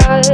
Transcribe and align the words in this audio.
God. 0.00 0.31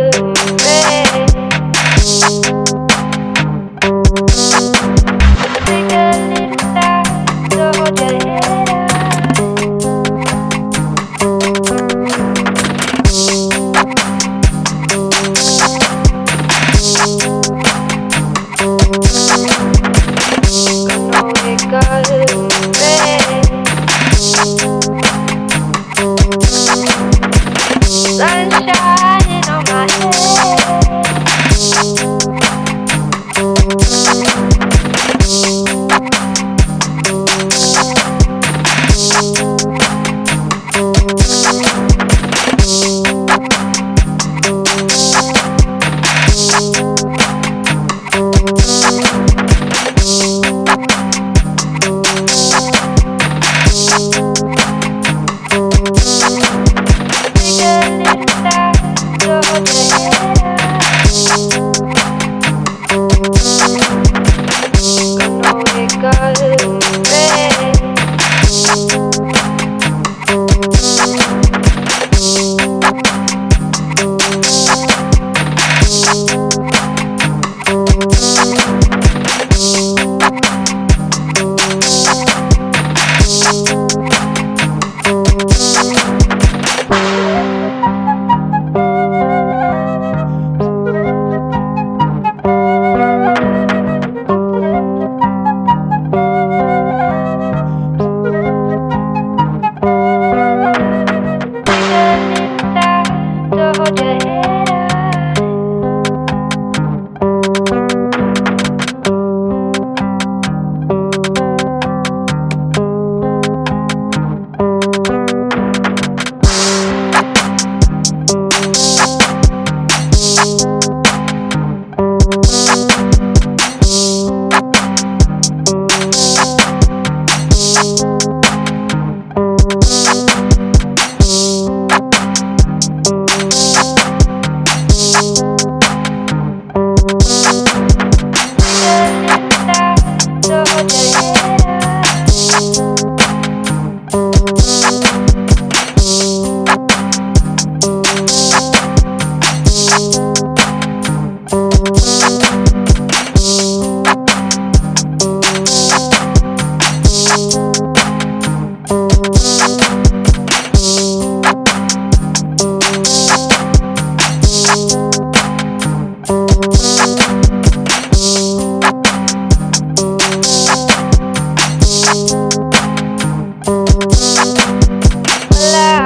alive. 175.58 175.97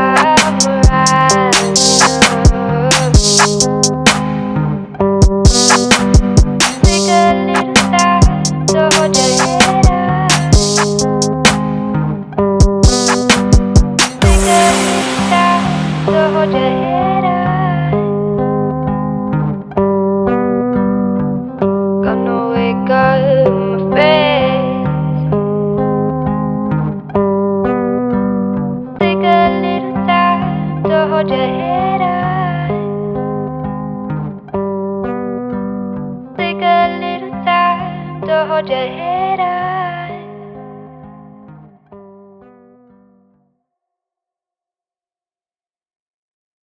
Your 38.69 38.79
head 38.79 39.12